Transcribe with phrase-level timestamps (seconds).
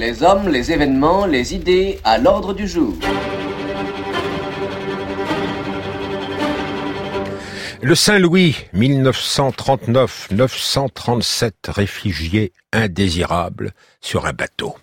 [0.00, 2.94] Les hommes, les événements, les idées à l'ordre du jour.
[7.82, 14.74] Le Saint-Louis, 1939-937, réfugiés indésirables sur un bateau.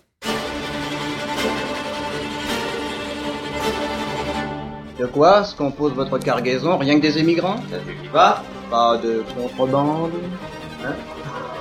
[5.00, 6.78] De quoi se compose votre cargaison?
[6.78, 7.56] Rien que des émigrants?
[7.72, 8.44] Ça suffit pas.
[8.70, 10.12] Pas de contrebande?
[10.86, 10.94] Hein?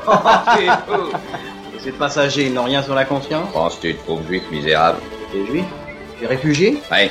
[1.88, 5.00] ces passagers n'ont rien sur la conscience Penses-tu de pauvres juifs misérables
[5.32, 5.66] Des juifs?
[6.20, 6.82] Des réfugiés?
[6.92, 7.10] Ouais.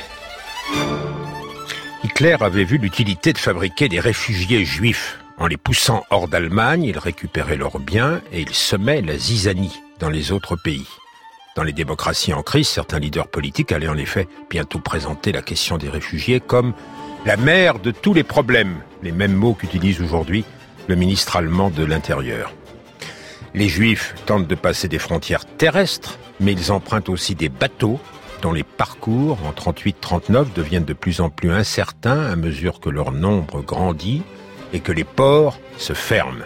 [2.03, 5.17] Hitler avait vu l'utilité de fabriquer des réfugiés juifs.
[5.39, 10.09] En les poussant hors d'Allemagne, il récupérait leurs biens et il semait la zizanie dans
[10.09, 10.87] les autres pays.
[11.55, 15.79] Dans les démocraties en crise, certains leaders politiques allaient en effet bientôt présenter la question
[15.79, 16.73] des réfugiés comme
[17.25, 20.45] la mère de tous les problèmes, les mêmes mots qu'utilise aujourd'hui
[20.87, 22.53] le ministre allemand de l'Intérieur.
[23.57, 27.99] Les Juifs tentent de passer des frontières terrestres, mais ils empruntent aussi des bateaux
[28.43, 33.11] dont les parcours en 38-39 deviennent de plus en plus incertains à mesure que leur
[33.11, 34.21] nombre grandit
[34.73, 36.45] et que les ports se ferment.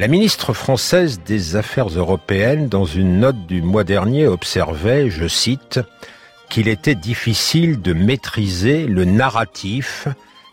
[0.00, 5.78] La ministre française des Affaires européennes, dans une note du mois dernier, observait, je cite,
[6.50, 10.08] qu'il était difficile de maîtriser le narratif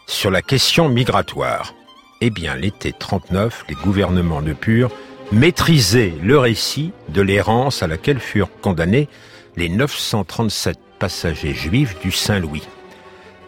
[0.06, 1.74] sur la question migratoire.
[2.22, 4.92] Eh bien, l'été 39, les gouvernements ne purent
[5.32, 9.08] maîtriser le récit de l'errance à laquelle furent condamnés
[9.56, 12.64] les 937 passagers juifs du Saint-Louis,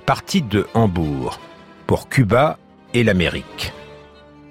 [0.05, 1.39] partis de Hambourg
[1.87, 2.57] pour Cuba
[2.93, 3.73] et l'Amérique.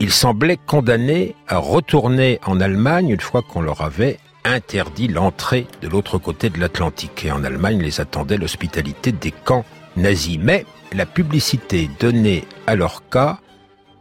[0.01, 5.89] Ils semblaient condamnés à retourner en Allemagne une fois qu'on leur avait interdit l'entrée de
[5.89, 7.27] l'autre côté de l'Atlantique.
[7.27, 10.39] Et en Allemagne les attendait l'hospitalité des camps nazis.
[10.41, 13.41] Mais la publicité donnée à leur cas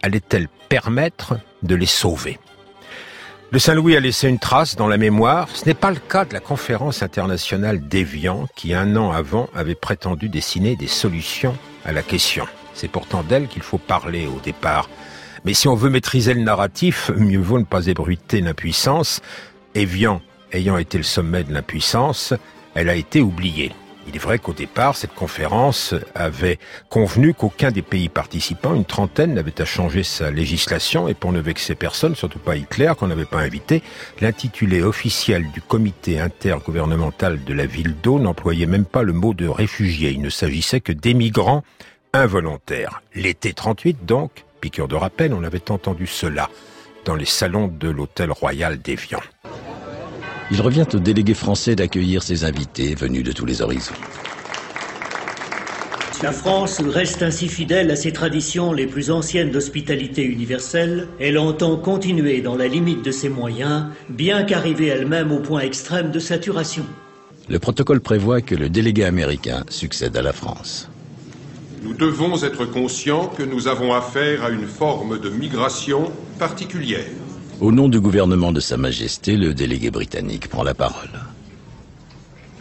[0.01, 2.39] allait-elle permettre de les sauver?
[3.51, 5.47] Le Saint-Louis a laissé une trace dans la mémoire.
[5.53, 9.75] Ce n'est pas le cas de la conférence internationale d'Evian qui, un an avant, avait
[9.75, 12.45] prétendu dessiner des solutions à la question.
[12.75, 14.87] C'est pourtant d'elle qu'il faut parler au départ.
[15.45, 19.21] Mais si on veut maîtriser le narratif, mieux vaut ne pas ébruiter l'impuissance.
[19.73, 20.21] Evian
[20.51, 22.33] ayant été le sommet de l'impuissance,
[22.75, 23.71] elle a été oubliée.
[24.09, 26.57] Il est vrai qu'au départ, cette conférence avait
[26.89, 31.39] convenu qu'aucun des pays participants, une trentaine, n'avait à changer sa législation et pour ne
[31.39, 33.83] vexer personne, surtout pas Hitler, qu'on n'avait pas invité,
[34.19, 39.47] l'intitulé officiel du comité intergouvernemental de la ville d'eau n'employait même pas le mot de
[39.47, 40.09] réfugiés.
[40.09, 41.63] Il ne s'agissait que d'émigrants
[42.11, 43.03] involontaires.
[43.13, 46.49] L'été 38, donc, piqûre de rappel, on avait entendu cela
[47.05, 49.21] dans les salons de l'hôtel royal d'Evian.
[50.51, 53.93] Il revient aux délégués français d'accueillir ses invités venus de tous les horizons.
[56.21, 61.07] La France reste ainsi fidèle à ses traditions les plus anciennes d'hospitalité universelle.
[61.19, 66.11] Elle entend continuer dans la limite de ses moyens, bien qu'arrivée elle-même au point extrême
[66.11, 66.85] de saturation.
[67.47, 70.89] Le protocole prévoit que le délégué américain succède à la France.
[71.83, 77.05] Nous devons être conscients que nous avons affaire à une forme de migration particulière.
[77.61, 81.09] Au nom du gouvernement de Sa Majesté, le délégué britannique prend la parole.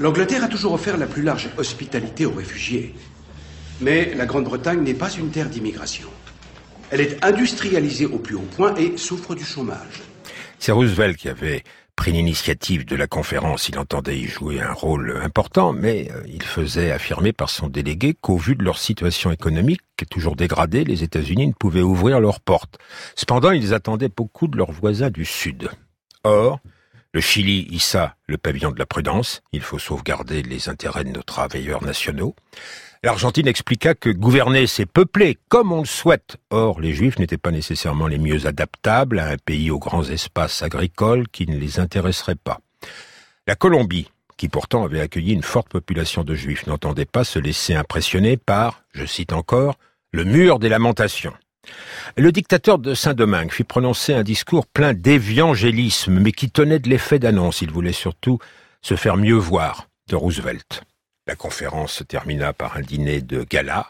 [0.00, 2.96] L'Angleterre a toujours offert la plus large hospitalité aux réfugiés.
[3.80, 6.08] Mais la Grande-Bretagne n'est pas une terre d'immigration.
[6.90, 10.02] Elle est industrialisée au plus haut point et souffre du chômage.
[10.58, 11.62] C'est Roosevelt qui avait
[11.98, 13.68] pris l'initiative de la conférence.
[13.68, 18.14] Il entendait y jouer un rôle important, mais euh, il faisait affirmer par son délégué
[18.14, 22.78] qu'au vu de leur situation économique, toujours dégradée, les États-Unis ne pouvaient ouvrir leurs portes.
[23.16, 25.70] Cependant, ils attendaient beaucoup de leurs voisins du Sud.
[26.22, 26.60] Or,
[27.12, 29.42] le Chili hissa le pavillon de la prudence.
[29.50, 32.36] Il faut sauvegarder les intérêts de nos travailleurs nationaux.
[33.04, 36.36] L'Argentine expliqua que gouverner, c'est peupler comme on le souhaite.
[36.50, 40.62] Or, les Juifs n'étaient pas nécessairement les mieux adaptables à un pays aux grands espaces
[40.62, 42.58] agricoles qui ne les intéresserait pas.
[43.46, 47.74] La Colombie, qui pourtant avait accueilli une forte population de Juifs, n'entendait pas se laisser
[47.74, 49.76] impressionner par, je cite encore,
[50.10, 51.34] le mur des lamentations.
[52.16, 57.20] Le dictateur de Saint-Domingue fit prononcer un discours plein d'évangélisme, mais qui tenait de l'effet
[57.20, 57.62] d'annonce.
[57.62, 58.38] Il voulait surtout
[58.82, 60.82] se faire mieux voir de Roosevelt.
[61.28, 63.86] La conférence se termina par un dîner de gala.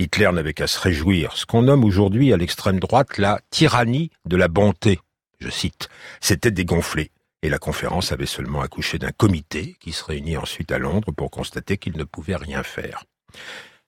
[0.00, 4.36] Hitler n'avait qu'à se réjouir, ce qu'on nomme aujourd'hui à l'extrême droite la tyrannie de
[4.36, 4.98] la bonté.
[5.38, 5.88] Je cite,
[6.20, 7.12] c'était dégonflé,
[7.42, 11.30] et la conférence avait seulement accouché d'un comité qui se réunit ensuite à Londres pour
[11.30, 13.04] constater qu'il ne pouvait rien faire.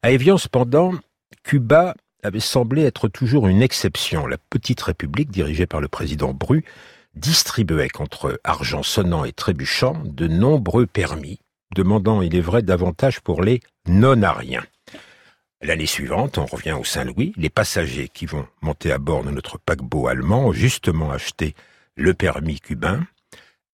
[0.05, 0.93] À Evian, cependant,
[1.43, 4.29] Cuba avait semblé être toujours une exception.
[4.29, 6.65] La petite république dirigée par le président Bru
[7.17, 11.41] distribuait contre argent sonnant et trébuchant de nombreux permis
[11.75, 14.65] demandant, il est vrai, davantage pour les non-ariens.
[15.61, 19.59] L'année suivante, on revient au Saint-Louis, les passagers qui vont monter à bord de notre
[19.59, 21.55] paquebot allemand ont justement acheté
[21.97, 23.07] le permis cubain,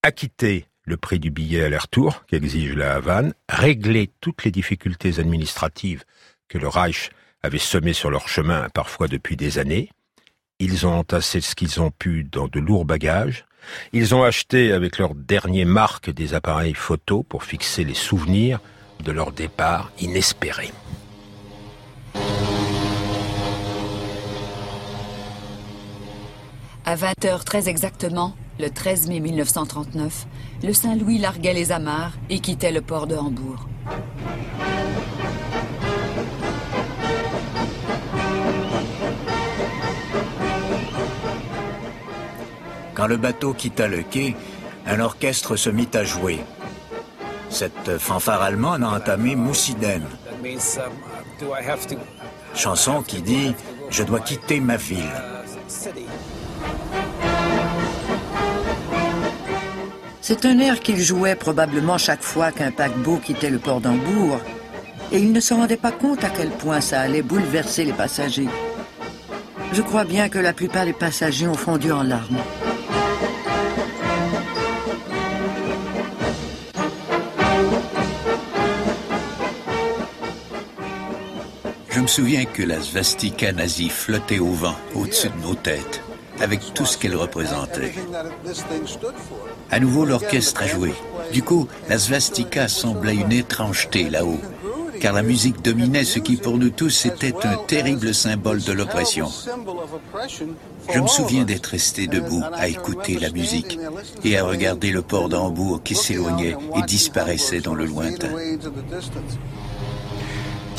[0.03, 6.05] acquitté le prix du billet aller-retour qu'exige la Havane, régler toutes les difficultés administratives
[6.49, 7.11] que le Reich
[7.43, 9.91] avait semées sur leur chemin parfois depuis des années.
[10.63, 13.47] Ils ont entassé ce qu'ils ont pu dans de lourds bagages.
[13.95, 18.61] Ils ont acheté avec leur dernier marque des appareils photo pour fixer les souvenirs
[19.03, 20.71] de leur départ inespéré.
[26.85, 30.27] À 20h très exactement, le 13 mai 1939,
[30.63, 33.67] le Saint-Louis larguait les amarres et quittait le port de Hambourg.
[42.95, 44.37] Quand le bateau quitta le quai,
[44.87, 46.41] un orchestre se mit à jouer.
[47.49, 50.05] Cette fanfare allemande a entamé Moussiden,
[52.55, 53.55] chanson qui dit
[53.91, 54.99] «Je dois quitter ma ville».
[60.21, 64.39] C'est un air qu'il jouait probablement chaque fois qu'un paquebot quittait le port d'Hambourg,
[65.11, 68.49] et il ne se rendait pas compte à quel point ça allait bouleverser les passagers.
[69.73, 72.39] Je crois bien que la plupart des passagers ont fondu en larmes.
[82.01, 86.03] Je me souviens que la svastika nazie flottait au vent au-dessus de nos têtes,
[86.41, 87.93] avec tout ce qu'elle représentait.
[89.71, 90.95] À nouveau, l'orchestre a joué.
[91.35, 94.41] Du coup, la svastika semblait une étrangeté là-haut,
[94.99, 99.29] car la musique dominait ce qui pour nous tous était un terrible symbole de l'oppression.
[100.95, 103.79] Je me souviens d'être resté debout à écouter la musique
[104.25, 108.31] et à regarder le port d'Hambourg qui s'éloignait et disparaissait dans le lointain.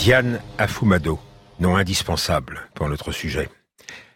[0.01, 1.19] Diane Afumado,
[1.59, 3.49] nom indispensable pour notre sujet,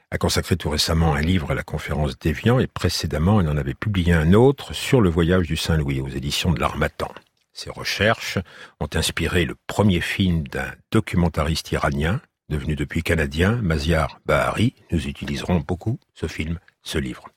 [0.09, 3.75] a consacré tout récemment un livre à la conférence d'Evian et précédemment elle en avait
[3.75, 7.11] publié un autre sur le voyage du Saint-Louis aux éditions de l'Armatan.
[7.53, 8.39] Ses recherches
[8.79, 14.73] ont inspiré le premier film d'un documentariste iranien, devenu depuis canadien, Maziar Bahari.
[14.89, 17.29] Nous utiliserons beaucoup ce film, ce livre.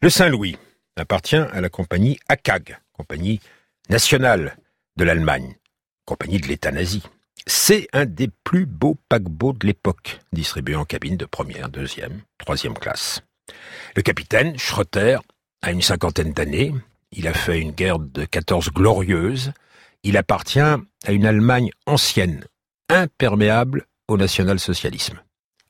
[0.00, 0.56] Le Saint-Louis
[0.96, 3.38] appartient à la compagnie ACAG, compagnie
[3.90, 4.56] nationale
[4.96, 5.56] de l'Allemagne,
[6.06, 7.02] compagnie de l'État nazi.
[7.46, 12.74] C'est un des plus beaux paquebots de l'époque, distribué en cabine de première, deuxième, troisième
[12.74, 13.22] classe.
[13.96, 15.18] Le capitaine, Schroeter,
[15.62, 16.74] a une cinquantaine d'années.
[17.12, 19.52] Il a fait une guerre de 14 glorieuses.
[20.02, 20.78] Il appartient à
[21.08, 22.44] une Allemagne ancienne,
[22.88, 25.20] imperméable au national-socialisme.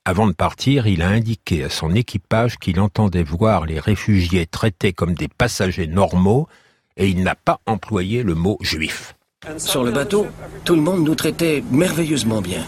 [0.05, 4.93] Avant de partir, il a indiqué à son équipage qu'il entendait voir les réfugiés traités
[4.93, 6.49] comme des passagers normaux
[6.97, 9.15] et il n'a pas employé le mot juif.
[9.57, 10.27] Sur le bateau,
[10.65, 12.61] tout le monde nous traitait merveilleusement bien.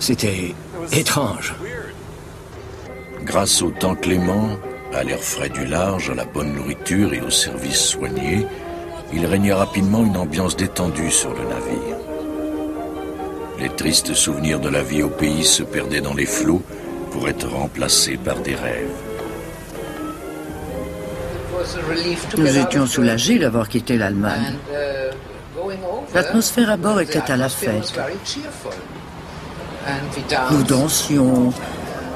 [0.00, 0.52] C'était
[0.90, 1.54] étrange.
[3.22, 4.58] Grâce au temps clément,
[4.92, 8.44] à l'air frais du large, à la bonne nourriture et aux services soignés,
[9.12, 11.96] il régnait rapidement une ambiance détendue sur le navire.
[13.60, 16.62] Les tristes souvenirs de la vie au pays se perdaient dans les flots
[17.12, 18.90] pour être remplacés par des rêves.
[22.36, 24.56] Nous étions soulagés d'avoir quitté l'Allemagne.
[26.14, 27.92] L'atmosphère à bord était à la fête.
[30.50, 31.52] Nous dansions,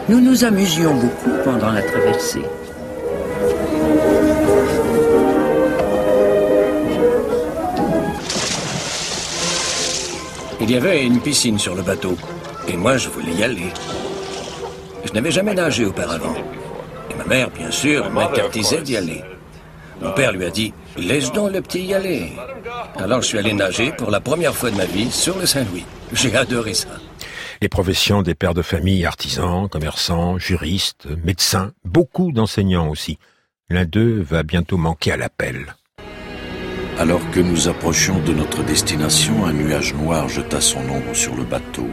[0.09, 2.45] nous nous amusions beaucoup pendant la traversée.
[10.61, 12.17] Il y avait une piscine sur le bateau,
[12.67, 13.73] et moi je voulais y aller.
[15.05, 16.35] Je n'avais jamais nagé auparavant.
[17.11, 19.25] Et ma mère, bien sûr, m'interdisait d'y aller.
[20.01, 22.33] Mon père lui a dit Laisse donc le petit y aller.
[22.97, 25.85] Alors je suis allé nager pour la première fois de ma vie sur le Saint-Louis.
[26.13, 26.89] J'ai adoré ça.
[27.61, 33.19] Les professions des pères de famille, artisans, commerçants, juristes, médecins, beaucoup d'enseignants aussi.
[33.69, 35.75] L'un d'eux va bientôt manquer à l'appel.
[36.99, 41.45] Alors que nous approchions de notre destination, un nuage noir jeta son ombre sur le
[41.45, 41.87] bateau.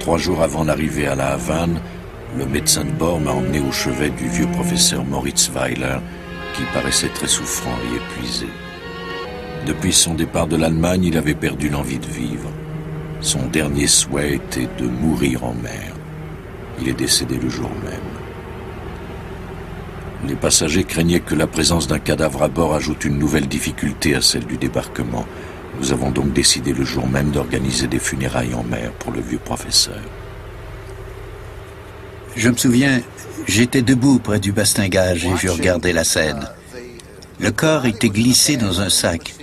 [0.00, 1.80] Trois jours avant l'arrivée à la Havane,
[2.36, 5.98] le médecin de bord m'a emmené au chevet du vieux professeur Moritz Weiler,
[6.56, 8.46] qui paraissait très souffrant et épuisé.
[9.66, 12.50] Depuis son départ de l'Allemagne, il avait perdu l'envie de vivre.
[13.20, 15.92] Son dernier souhait était de mourir en mer.
[16.80, 18.16] Il est décédé le jour même.
[20.28, 24.20] Les passagers craignaient que la présence d'un cadavre à bord ajoute une nouvelle difficulté à
[24.20, 25.26] celle du débarquement.
[25.78, 29.38] Nous avons donc décidé le jour même d'organiser des funérailles en mer pour le vieux
[29.38, 30.00] professeur.
[32.36, 33.00] Je me souviens,
[33.48, 36.46] j'étais debout près du bastingage et je regardais la scène.
[37.40, 39.34] Le corps était glissé dans un sac.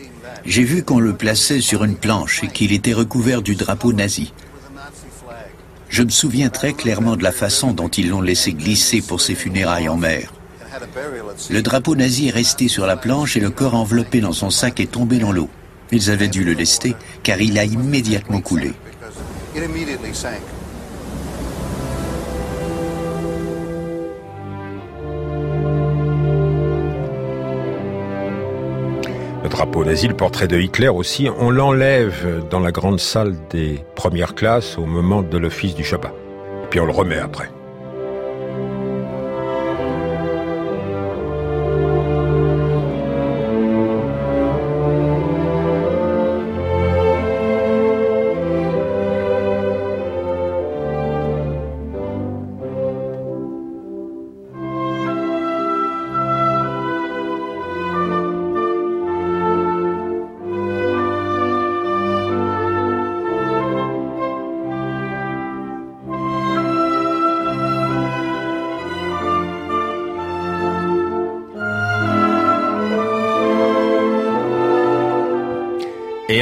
[0.46, 4.34] J'ai vu qu'on le plaçait sur une planche et qu'il était recouvert du drapeau nazi.
[5.90, 9.36] Je me souviens très clairement de la façon dont ils l'ont laissé glisser pour ses
[9.36, 10.34] funérailles en mer.
[11.50, 14.80] Le drapeau nazi est resté sur la planche et le corps enveloppé dans son sac
[14.80, 15.50] est tombé dans l'eau.
[15.92, 18.74] Ils avaient dû le lester car il a immédiatement coulé.
[29.54, 34.34] Drapeau nazi, le portrait de Hitler aussi, on l'enlève dans la grande salle des premières
[34.34, 36.12] classes au moment de l'office du Shabbat.
[36.72, 37.50] Puis on le remet après.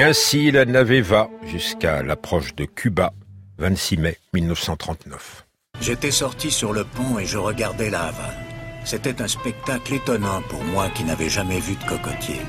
[0.02, 3.14] Et ainsi la navette va jusqu'à l'approche de Cuba,
[3.60, 5.46] 26 mai 1939.
[5.80, 8.36] J'étais sorti sur le pont et je regardais la Havane.
[8.84, 12.42] C'était un spectacle étonnant pour moi qui n'avais jamais vu de cocotier.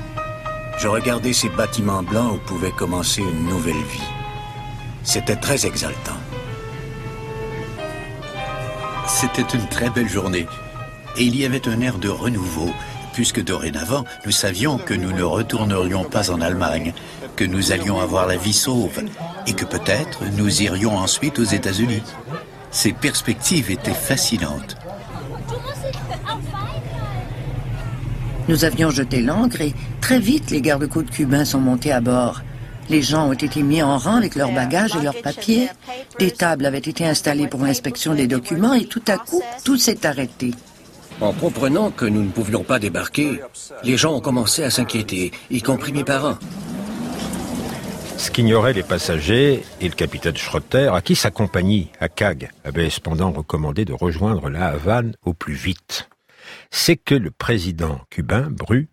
[0.79, 4.09] Je regardais ces bâtiments blancs où pouvait commencer une nouvelle vie.
[5.03, 6.17] C'était très exaltant.
[9.07, 10.47] C'était une très belle journée.
[11.17, 12.73] Et il y avait un air de renouveau,
[13.13, 16.93] puisque dorénavant, nous savions que nous ne retournerions pas en Allemagne,
[17.35, 19.03] que nous allions avoir la vie sauve,
[19.47, 22.03] et que peut-être nous irions ensuite aux États-Unis.
[22.71, 24.77] Ces perspectives étaient fascinantes.
[28.49, 32.41] Nous avions jeté l'ancre et très vite les gardes-côtes cubains sont montés à bord.
[32.89, 35.69] Les gens ont été mis en rang avec leurs bagages et leurs papiers.
[36.19, 40.05] Des tables avaient été installées pour l'inspection des documents et tout à coup, tout s'est
[40.05, 40.51] arrêté.
[41.21, 43.39] En comprenant que nous ne pouvions pas débarquer,
[43.83, 46.37] les gens ont commencé à s'inquiéter, y compris mes parents.
[48.17, 52.89] Ce qu'ignoraient les passagers et le capitaine Schroeter, à qui sa compagnie, à CAG, avait
[52.89, 56.09] cependant recommandé de rejoindre la Havane au plus vite,
[56.71, 58.89] c'est que le président cubain, Bru,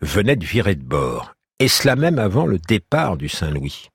[0.00, 3.88] venait de virer de bord, et cela même avant le départ du Saint-Louis.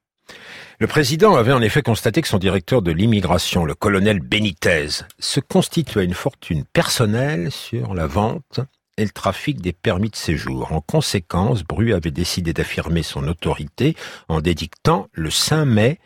[0.80, 5.40] Le président avait en effet constaté que son directeur de l'immigration, le colonel Benitez, se
[5.42, 8.62] constituait une fortune personnelle sur la vente
[8.98, 10.72] et le trafic des permis de séjour.
[10.72, 13.96] En conséquence, Bru avait décidé d'affirmer son autorité
[14.28, 16.00] en dédictant le 5 mai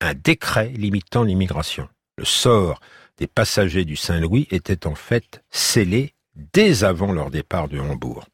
[0.00, 1.88] un décret limitant l'immigration.
[2.18, 2.80] Le sort
[3.18, 6.14] des passagers du Saint-Louis était en fait scellé
[6.52, 8.24] dès avant leur départ de Hambourg.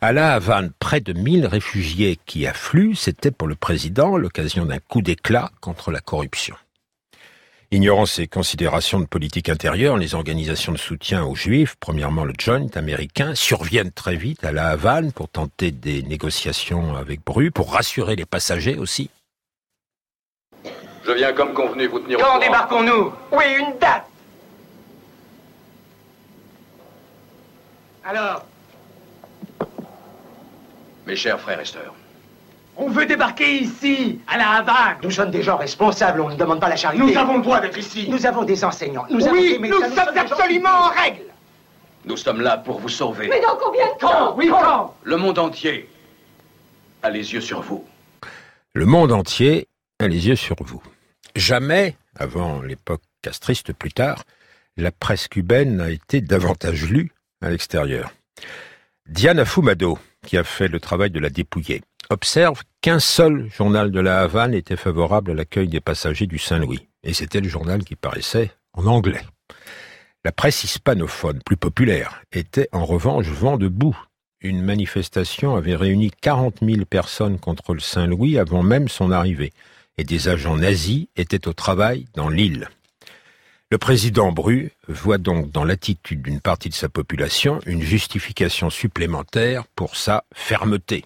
[0.00, 4.78] À la Havane, près de 1000 réfugiés qui affluent, c'était pour le président l'occasion d'un
[4.78, 6.54] coup d'éclat contre la corruption.
[7.72, 12.68] Ignorant ces considérations de politique intérieure, les organisations de soutien aux Juifs, premièrement le Joint
[12.76, 18.14] américain, surviennent très vite à la Havane pour tenter des négociations avec Bru, pour rassurer
[18.14, 19.10] les passagers aussi.
[21.04, 23.12] Je viens comme convenu vous tenir au Quand débarquons-nous?
[23.32, 24.06] Oui, une date
[28.04, 28.46] Alors,
[31.08, 31.94] Mes chers frères et sœurs,
[32.76, 34.98] on veut débarquer ici, à la Havane.
[35.02, 37.02] Nous sommes des gens responsables, on ne demande pas la charité.
[37.02, 38.06] Nous avons le droit d'être ici.
[38.10, 39.06] Nous avons des enseignants.
[39.08, 39.88] Nous avons Oui, des médecins.
[39.88, 41.22] nous sommes sommes des gens- absolument en règle.
[42.04, 43.28] nous sommes là pour vous sauver.
[43.28, 45.88] dans combien de temps Oui, quand Le monde entier
[47.02, 47.86] a les yeux sur vous.
[48.74, 49.66] Le monde entier
[49.98, 50.82] a les yeux sur vous.
[51.34, 54.24] Jamais, avant l'époque castriste plus tard,
[54.76, 58.10] la presse cubaine n'a été davantage lue à l'extérieur.
[59.06, 59.98] Diana Fumado,
[60.28, 61.80] qui a fait le travail de la dépouiller,
[62.10, 66.86] observe qu'un seul journal de la Havane était favorable à l'accueil des passagers du Saint-Louis,
[67.02, 69.22] et c'était le journal qui paraissait en anglais.
[70.24, 73.98] La presse hispanophone, plus populaire, était en revanche vent debout.
[74.42, 79.54] Une manifestation avait réuni 40 000 personnes contre le Saint-Louis avant même son arrivée,
[79.96, 82.68] et des agents nazis étaient au travail dans l'île.
[83.70, 89.64] Le président Bru voit donc dans l'attitude d'une partie de sa population une justification supplémentaire
[89.76, 91.04] pour sa fermeté,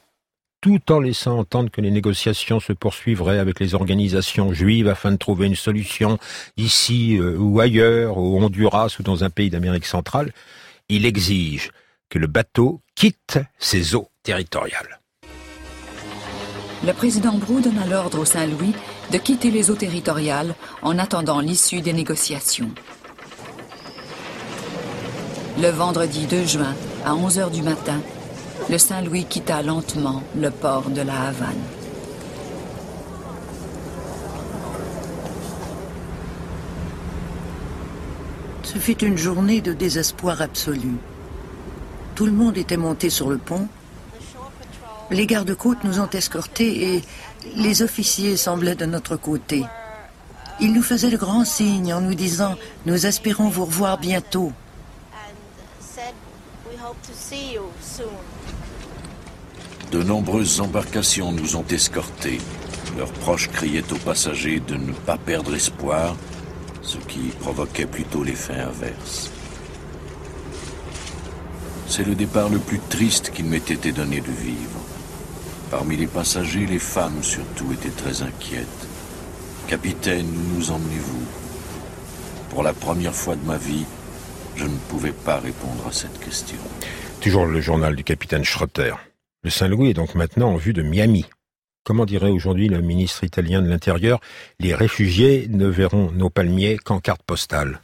[0.61, 5.17] tout en laissant entendre que les négociations se poursuivraient avec les organisations juives afin de
[5.17, 6.19] trouver une solution
[6.57, 10.33] ici euh, ou ailleurs, au Honduras ou dans un pays d'Amérique centrale.
[10.89, 11.73] Il exige
[12.11, 15.02] que le bateau quitte ses eaux territoriales.
[16.85, 18.75] Le président Brou donna l'ordre au Saint-Louis
[19.13, 22.71] de quitter les eaux territoriales en attendant l'issue des négociations.
[25.61, 26.75] Le vendredi 2 juin,
[27.05, 28.01] à 11 heures du matin,
[28.69, 31.63] le Saint-Louis quitta lentement le port de la Havane.
[38.65, 40.97] Ce fut une journée de désespoir absolu.
[42.17, 43.69] Tout le monde était monté sur le pont.
[45.13, 47.03] Les gardes-côtes nous ont escortés et
[47.55, 49.63] les officiers semblaient de notre côté.
[50.59, 52.53] Ils nous faisaient de grands signes en nous disant⁇
[52.87, 54.53] Nous espérons vous revoir bientôt⁇
[59.91, 62.41] De nombreuses embarcations nous ont escortés.
[62.97, 66.17] Leurs proches criaient aux passagers de ne pas perdre espoir,
[66.81, 69.31] ce qui provoquait plutôt l'effet inverse.
[71.87, 74.92] C'est le départ le plus triste qu'il m'ait été donné de vivre.
[75.73, 78.87] Parmi les passagers, les femmes surtout étaient très inquiètes.
[79.67, 81.25] Capitaine, où nous emmenez-vous?
[82.51, 83.87] Pour la première fois de ma vie,
[84.55, 86.59] je ne pouvais pas répondre à cette question.
[87.23, 88.93] Toujours le journal du capitaine Schroeter.
[89.45, 91.25] Le Saint-Louis est donc maintenant en vue de Miami.
[91.85, 94.21] Comment dirait aujourd'hui le ministre italien de l'Intérieur?
[94.61, 97.81] Les réfugiés ne verront nos palmiers qu'en carte postale.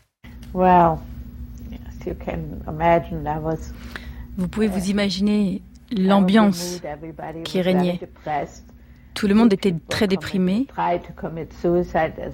[4.37, 5.63] Vous pouvez vous imaginer
[5.97, 6.81] l'ambiance
[7.45, 8.01] qui régnait.
[9.15, 10.67] Tout le monde était très déprimé.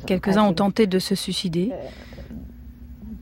[0.07, 1.73] Quelques-uns ont tenté de se suicider.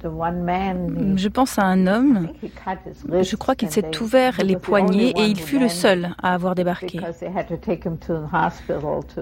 [0.03, 2.29] Je pense à un homme,
[3.11, 7.01] je crois qu'il s'est ouvert les poignets et il fut le seul à avoir débarqué.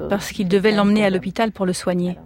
[0.08, 2.18] Parce qu'il devait l'emmener à l'hôpital pour le soigner.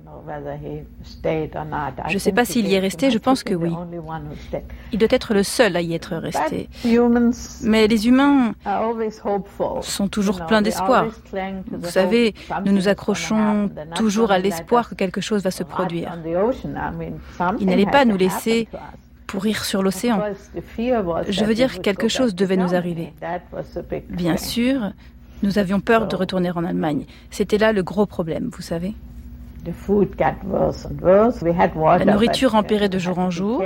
[2.09, 3.73] Je ne sais pas s'il y est resté, je pense que oui.
[4.93, 6.69] Il doit être le seul à y être resté.
[7.63, 8.55] Mais les humains
[9.83, 11.07] sont toujours pleins d'espoir.
[11.71, 12.35] Vous savez,
[12.65, 16.17] nous nous accrochons toujours à l'espoir que quelque chose va se produire.
[17.61, 18.44] Il n'allait pas nous laisser
[19.27, 20.21] pourrir sur l'océan.
[21.29, 23.13] Je veux dire, quelque chose devait nous arriver.
[24.09, 24.93] Bien sûr,
[25.43, 27.05] nous avions peur de retourner en Allemagne.
[27.31, 28.95] C'était là le gros problème, vous savez.
[31.99, 33.63] La nourriture empirait de jour en jour.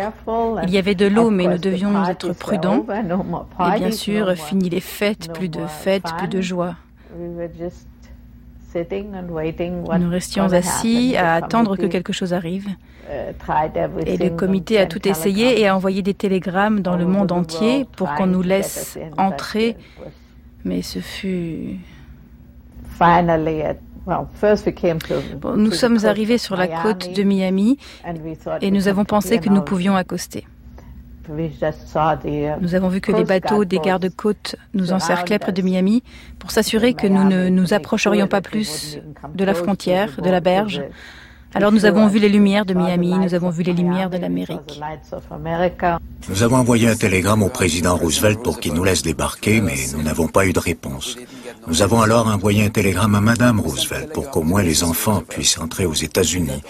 [0.63, 2.87] Il y avait de l'eau, mais nous devions être prudents.
[3.61, 6.77] Et bien sûr, fini les fêtes, plus de fêtes, plus de joie.
[8.75, 12.69] Nous restions assis à attendre que quelque chose arrive.
[13.11, 13.33] Uh,
[14.05, 17.87] et le comité a tout essayé et a envoyé des télégrammes dans le monde entier
[17.97, 19.77] pour qu'on nous laisse entrer.
[20.65, 21.79] Mais ce fut
[25.57, 27.79] nous sommes arrivés sur la côte de Miami
[28.61, 30.47] et nous avons pensé que nous pouvions accoster.
[32.61, 36.03] Nous avons vu que les bateaux des gardes-côtes nous encerclaient près de Miami
[36.39, 38.99] pour s'assurer que nous ne nous approcherions pas plus
[39.35, 40.83] de la frontière, de la berge.
[41.55, 44.81] Alors nous avons vu les lumières de Miami, nous avons vu les lumières de l'Amérique.
[46.29, 50.03] Nous avons envoyé un télégramme au président Roosevelt pour qu'il nous laisse débarquer, mais nous
[50.03, 51.17] n'avons pas eu de réponse.
[51.67, 55.59] Nous avons alors envoyé un télégramme à Madame Roosevelt pour qu'au moins les enfants puissent
[55.59, 56.63] entrer aux États-Unis.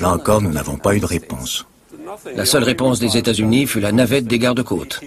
[0.00, 1.66] Là encore, nous n'avons pas eu de réponse.
[2.34, 5.00] La seule réponse des États-Unis fut la navette des gardes-côtes.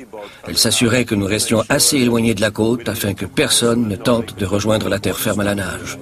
[0.48, 4.38] Elle s'assurait que nous restions assez éloignés de la côte afin que personne ne tente
[4.38, 6.00] de rejoindre la terre ferme à la nage.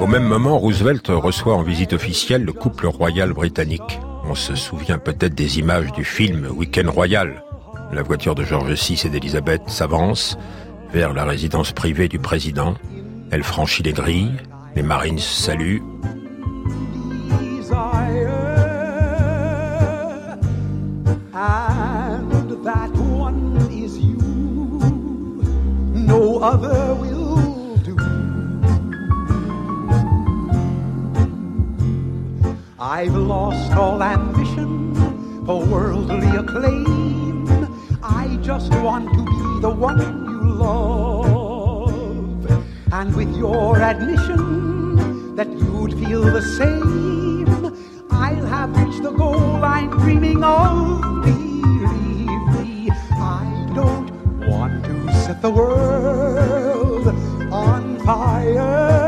[0.00, 4.00] Au même moment, Roosevelt reçoit en visite officielle le couple royal britannique.
[4.28, 7.42] On se souvient peut-être des images du film Weekend Royal.
[7.92, 10.38] La voiture de George VI et d'Elisabeth s'avance
[10.92, 12.74] vers la résidence privée du président.
[13.30, 14.36] Elle franchit les grilles,
[14.76, 15.82] les marines saluent.
[32.84, 34.94] I've lost all ambition
[35.46, 37.46] for worldly acclaim.
[38.02, 40.21] I just want to be the one
[40.62, 42.46] love.
[42.92, 47.50] And with your admission that you'd feel the same,
[48.10, 51.24] I'll have reached the goal I'm dreaming of.
[51.24, 52.90] Believe me,
[53.40, 53.44] I
[53.74, 54.10] don't
[54.46, 54.94] want to
[55.24, 57.06] set the world
[57.52, 59.02] on fire.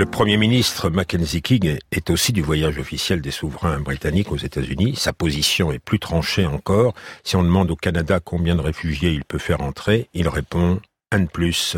[0.00, 4.96] Le Premier ministre Mackenzie King est aussi du voyage officiel des souverains britanniques aux États-Unis.
[4.96, 6.94] Sa position est plus tranchée encore.
[7.22, 10.80] Si on demande au Canada combien de réfugiés il peut faire entrer, il répond
[11.12, 11.76] un de plus.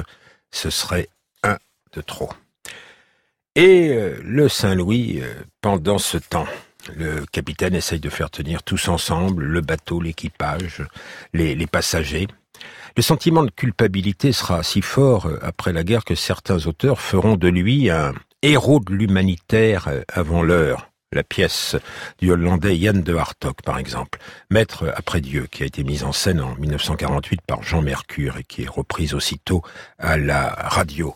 [0.53, 1.09] Ce serait
[1.43, 1.59] un
[1.97, 2.31] de trop.
[3.57, 6.47] Et euh, le Saint-Louis, euh, pendant ce temps,
[6.95, 10.85] le capitaine essaye de faire tenir tous ensemble, le bateau, l'équipage,
[11.35, 12.29] les, passagers.
[12.97, 17.37] Le sentiment de culpabilité sera si fort euh, après la guerre que certains auteurs feront
[17.37, 21.77] de lui un, héros de l'humanitaire avant l'heure la pièce
[22.19, 24.19] du Hollandais Yann de Hartog, par exemple,
[24.51, 28.45] Maître après Dieu, qui a été mise en scène en 1948 par Jean Mercure et
[28.45, 29.63] qui est reprise aussitôt
[29.99, 31.15] à la radio.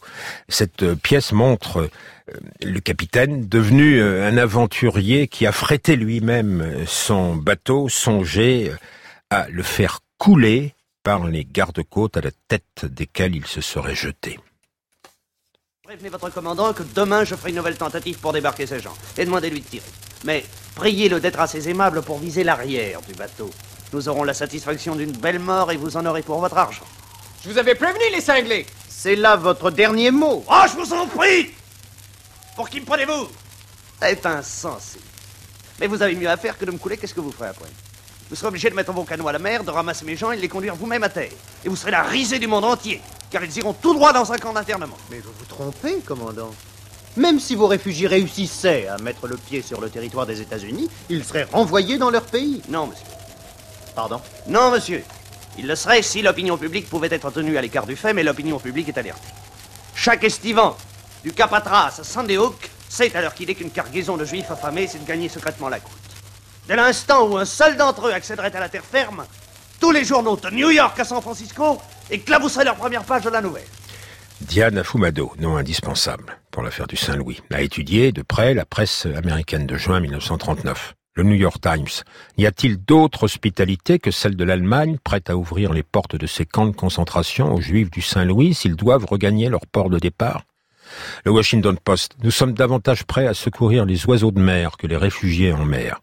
[0.49, 1.89] Cette pièce montre euh,
[2.63, 8.71] le capitaine devenu euh, un aventurier qui a frété lui-même son bateau, songé
[9.31, 10.76] à le faire couler
[11.07, 14.41] par les gardes-côtes à la tête desquels il se serait jeté.
[15.85, 19.25] Prévenez votre commandant que demain je ferai une nouvelle tentative pour débarquer ces gens et
[19.25, 19.87] demandez-lui de tirer.
[20.25, 23.49] Mais priez-le d'être assez aimable pour viser l'arrière du bateau.
[23.93, 26.89] Nous aurons la satisfaction d'une belle mort et vous en aurez pour votre argent.
[27.45, 30.45] Je vous avais prévenu, les cinglés C'est là votre dernier mot.
[30.51, 31.53] Oh, je vous en prie
[32.57, 33.29] Pour qui me prenez-vous?
[34.03, 34.99] C'est insensé.
[35.79, 37.71] Mais vous avez mieux à faire que de me couler, qu'est-ce que vous ferez après?
[38.29, 40.37] Vous serez obligé de mettre vos canots à la mer, de ramasser mes gens et
[40.37, 41.31] de les conduire vous-même à terre.
[41.65, 44.39] Et vous serez la risée du monde entier car ils iront tout droit dans un
[44.39, 44.97] camp d'internement.
[45.11, 46.51] Mais vous vous trompez, commandant.
[47.17, 51.25] Même si vos réfugiés réussissaient à mettre le pied sur le territoire des États-Unis, ils
[51.25, 52.63] seraient renvoyés dans leur pays.
[52.69, 53.07] Non, monsieur.
[53.95, 54.21] Pardon?
[54.47, 55.03] Non, monsieur.
[55.59, 58.59] Ils le seraient si l'opinion publique pouvait être tenue à l'écart du fait, mais l'opinion
[58.59, 59.29] publique est alertée.
[59.95, 60.77] Chaque estivant,
[61.25, 64.51] du Cap Hatras à Sandy Hook, sait à l'heure qu'il est qu'une cargaison de juifs
[64.51, 65.93] affamés, c'est de gagner secrètement la côte.
[66.67, 69.25] Dès l'instant où un seul d'entre eux accéderait à la terre ferme,
[69.81, 71.79] tous les journaux de New York à San Francisco
[72.11, 73.67] éclabousseraient leur première page de la nouvelle.
[74.41, 79.67] Diane Afumado, nom indispensable pour l'affaire du Saint-Louis, a étudié de près la presse américaine
[79.67, 80.95] de juin 1939.
[81.15, 82.03] Le New York Times.
[82.37, 86.45] Y a-t-il d'autres hospitalités que celle de l'Allemagne, prête à ouvrir les portes de ses
[86.45, 90.43] camps de concentration aux Juifs du Saint-Louis s'ils doivent regagner leur port de départ?
[91.25, 92.17] Le Washington Post.
[92.23, 96.01] Nous sommes davantage prêts à secourir les oiseaux de mer que les réfugiés en mer.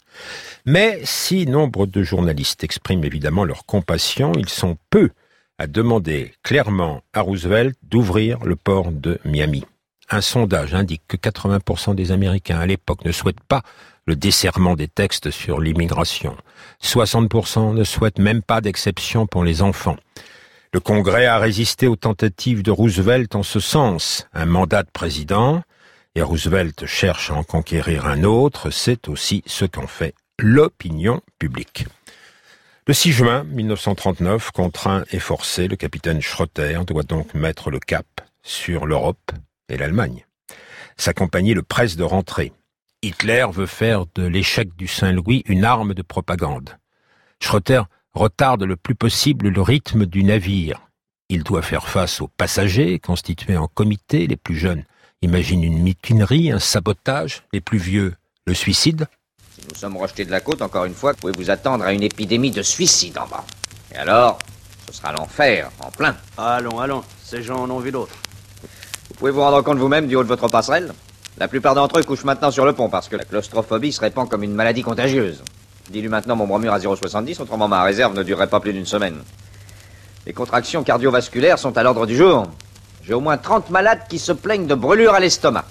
[0.66, 5.10] Mais si nombre de journalistes expriment évidemment leur compassion, ils sont peu
[5.58, 9.66] à demander clairement à Roosevelt d'ouvrir le port de Miami.
[10.10, 13.64] Un sondage indique que 80% des Américains à l'époque ne souhaitent pas
[14.06, 16.36] le desserrement des textes sur l'immigration.
[16.84, 19.98] 60% ne souhaitent même pas d'exception pour les enfants.
[20.74, 24.28] Le Congrès a résisté aux tentatives de Roosevelt en ce sens.
[24.34, 25.62] Un mandat de président,
[26.16, 31.86] et Roosevelt cherche à en conquérir un autre, c'est aussi ce qu'en fait l'opinion publique.
[32.88, 38.08] Le 6 juin 1939, contraint et forcé, le capitaine Schroeter doit donc mettre le cap
[38.42, 39.32] sur l'Europe
[39.70, 40.26] et l'Allemagne.
[40.98, 42.52] Sa compagnie le presse de rentrer.
[43.04, 46.72] Hitler veut faire de l'échec du Saint-Louis une arme de propagande.
[47.40, 47.84] Schroeter
[48.14, 50.82] retarde le plus possible le rythme du navire.
[51.30, 54.84] Il doit faire face aux passagers constitués en comité, les plus jeunes
[55.22, 58.14] imaginent une mutinerie, un sabotage, les plus vieux
[58.46, 59.08] le suicide,
[59.70, 62.04] nous sommes rejetés de la côte, encore une fois, vous pouvez vous attendre à une
[62.04, 63.46] épidémie de suicide en bas?
[63.94, 64.40] Et alors,
[64.88, 66.16] ce sera l'enfer, en plein.
[66.38, 68.16] Allons, allons, ces gens en ont vu d'autres.
[69.10, 70.94] Vous pouvez vous rendre compte vous-même du haut de votre passerelle?
[71.38, 74.28] La plupart d'entre eux couchent maintenant sur le pont parce que la claustrophobie se répand
[74.28, 75.44] comme une maladie contagieuse.
[75.90, 79.18] Dis-lui maintenant mon bromure à 0,70, autrement ma réserve ne durerait pas plus d'une semaine.
[80.26, 82.48] Les contractions cardiovasculaires sont à l'ordre du jour.
[83.04, 85.66] J'ai au moins 30 malades qui se plaignent de brûlures à l'estomac.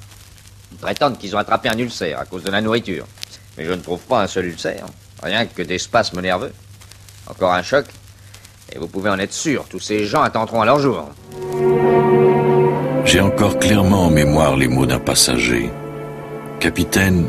[0.73, 3.07] Ils prétendent qu'ils ont attrapé un ulcère à cause de la nourriture.
[3.57, 4.85] Mais je ne trouve pas un seul ulcère.
[5.23, 6.53] Rien que des spasmes nerveux.
[7.27, 7.87] Encore un choc.
[8.75, 11.11] Et vous pouvez en être sûr, tous ces gens attendront à leur jour.
[13.05, 15.71] J'ai encore clairement en mémoire les mots d'un passager.
[16.61, 17.29] Capitaine,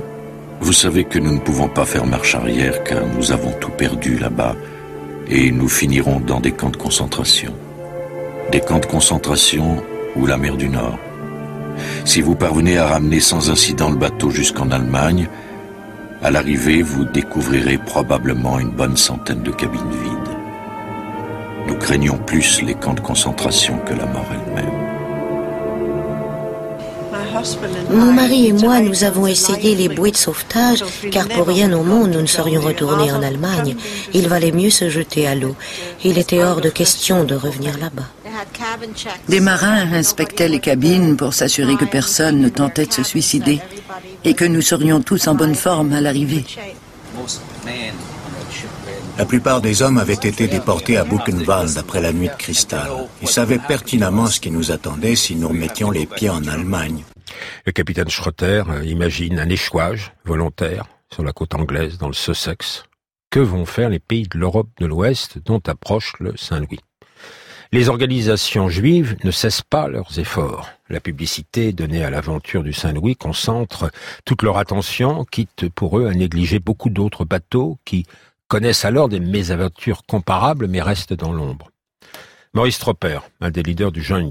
[0.63, 4.17] vous savez que nous ne pouvons pas faire marche arrière car nous avons tout perdu
[4.17, 4.56] là-bas
[5.30, 7.54] et nous finirons dans des camps de concentration.
[8.49, 9.84] Des camps de concentration
[10.15, 10.97] ou la mer du Nord.
[12.06, 15.28] Si vous parvenez à ramener sans incident le bateau jusqu'en Allemagne,
[16.21, 20.38] à l'arrivée, vous découvrirez probablement une bonne centaine de cabines vides.
[21.67, 24.72] Nous craignons plus les camps de concentration que la mort elle-même.
[27.89, 31.84] Mon mari et moi, nous avons essayé les bouées de sauvetage, car pour rien au
[31.84, 33.75] monde, nous ne serions retournés en Allemagne.
[34.13, 35.56] Il valait mieux se jeter à l'eau.
[36.03, 38.08] Il était hors de question de revenir là-bas.
[39.29, 43.60] Des marins inspectaient les cabines pour s'assurer que personne ne tentait de se suicider
[44.23, 46.45] et que nous serions tous en bonne forme à l'arrivée.
[49.17, 52.89] La plupart des hommes avaient été déportés à Buchenwald après la nuit de cristal.
[53.21, 57.03] Ils savaient pertinemment ce qui nous attendait si nous remettions les pieds en Allemagne.
[57.65, 62.84] Le capitaine Schroeter euh, imagine un échouage volontaire sur la côte anglaise dans le Sussex.
[63.30, 66.80] Que vont faire les pays de l'Europe de l'Ouest dont approche le Saint-Louis?
[67.72, 70.69] Les organisations juives ne cessent pas leurs efforts.
[70.89, 73.89] La publicité donnée à l'aventure du Saint-Louis concentre
[74.26, 78.06] toute leur attention, quitte pour eux à négliger beaucoup d'autres bateaux qui
[78.48, 81.72] connaissent alors des mésaventures comparables mais restent dans l'ombre.
[82.54, 84.30] Maurice Tropper, un des leaders du Joint,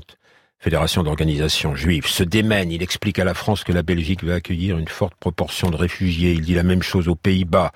[0.63, 2.71] Fédération d'organisations juives, se démène.
[2.71, 6.35] Il explique à la France que la Belgique va accueillir une forte proportion de réfugiés.
[6.35, 7.73] Il dit la même chose aux Pays-Bas.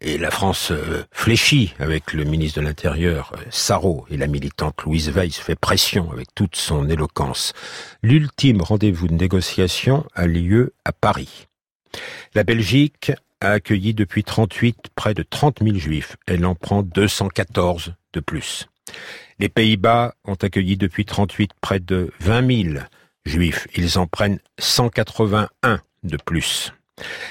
[0.00, 4.80] Et la France euh, fléchit avec le ministre de l'Intérieur, euh, Sarrault, et la militante
[4.84, 7.52] Louise Weiss fait pression avec toute son éloquence.
[8.00, 11.48] L'ultime rendez-vous de négociation a lieu à Paris.
[12.34, 16.16] La Belgique a accueilli depuis 38 près de 30 000 juifs.
[16.28, 18.68] Elle en prend 214 de plus.
[19.40, 22.84] Les Pays-Bas ont accueilli depuis 38 près de 20 000
[23.24, 23.66] juifs.
[23.74, 26.74] Ils en prennent 181 de plus.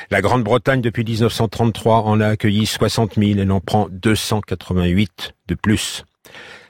[0.09, 3.39] La Grande-Bretagne, depuis 1933, en a accueilli 60 000.
[3.39, 6.03] Elle en prend 288 de plus.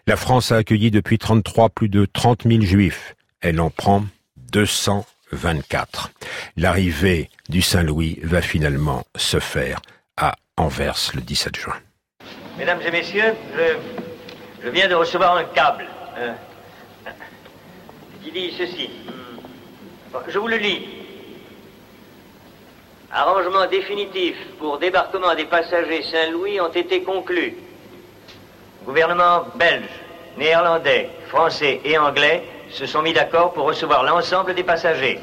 [0.07, 3.15] La France a accueilli depuis 33 plus de 30 000 juifs.
[3.39, 4.03] Elle en prend
[4.51, 6.11] 224.
[6.57, 9.81] L'arrivée du Saint-Louis va finalement se faire
[10.17, 11.77] à Anvers le 17 juin.
[12.57, 14.08] Mesdames et messieurs, je,
[14.63, 15.85] je viens de recevoir un câble
[16.17, 16.33] euh,
[18.23, 18.89] qui dit ceci.
[20.27, 20.87] Je vous le lis.
[23.11, 27.55] Arrangement définitif pour débarquement des passagers Saint-Louis ont été conclus.
[28.85, 29.89] Gouvernement belge,
[30.37, 35.19] néerlandais, français et anglais se sont mis d'accord pour recevoir l'ensemble des passagers.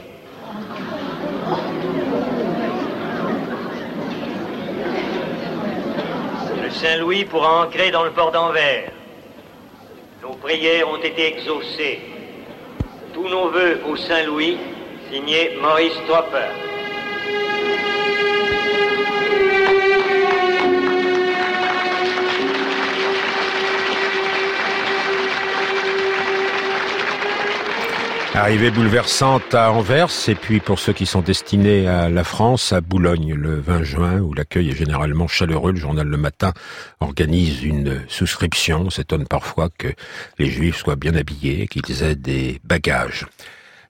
[6.63, 8.96] Le Saint-Louis pourra ancrer dans le port d'Anvers.
[10.23, 12.01] Nos prières ont été exaucées.
[13.13, 14.57] Tous nos voeux au Saint-Louis,
[15.11, 16.66] signé Maurice Tropper.
[28.37, 32.83] Arrivée bouleversante à Anvers et puis pour ceux qui sont destinés à la France, à
[32.83, 35.73] Boulogne le 20 juin où l'accueil est généralement chaleureux.
[35.73, 36.53] Le journal Le Matin
[37.01, 38.83] organise une souscription.
[38.83, 39.89] On s'étonne parfois que
[40.39, 43.27] les juifs soient bien habillés, qu'ils aient des bagages.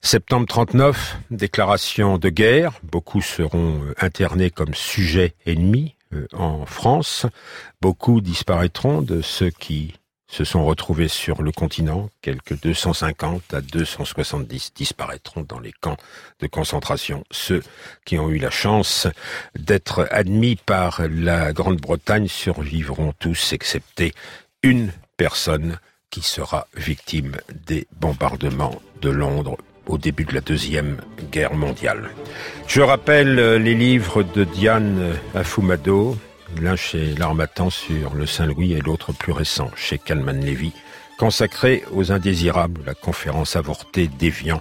[0.01, 2.79] Septembre 39, déclaration de guerre.
[2.85, 7.27] Beaucoup seront internés comme sujets ennemis euh, en France.
[7.81, 9.95] Beaucoup disparaîtront de ceux qui
[10.29, 12.11] se sont retrouvés sur le continent.
[12.21, 15.97] Quelques 250 à 270 disparaîtront dans les camps
[16.41, 17.25] de concentration.
[17.31, 17.63] Ceux
[18.05, 19.07] qui ont eu la chance
[19.59, 24.13] d'être admis par la Grande-Bretagne survivront tous, excepté
[24.63, 25.79] une personne
[26.11, 27.37] qui sera victime
[27.67, 32.11] des bombardements de Londres au début de la Deuxième Guerre mondiale.
[32.67, 36.17] Je rappelle les livres de Diane Afumado,
[36.61, 40.73] l'un chez l'Armatan sur le Saint-Louis et l'autre plus récent chez Calman Levy,
[41.19, 44.61] consacré aux indésirables, la conférence avortée déviant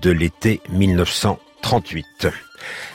[0.00, 2.28] de l'été 1938.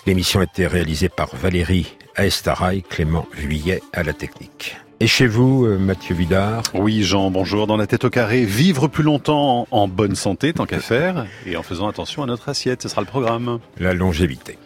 [0.05, 4.77] L'émission a été réalisée par Valérie Aestaraï, Clément Vuillet à la technique.
[5.01, 7.67] Et chez vous, euh, Mathieu Vidard Oui, Jean, bonjour.
[7.67, 11.55] Dans la tête au carré, vivre plus longtemps en bonne santé, tant qu'à faire, et
[11.55, 13.59] en faisant attention à notre assiette, ce sera le programme.
[13.79, 14.57] La longévité.